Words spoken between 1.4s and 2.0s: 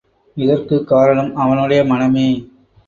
அவனுடைய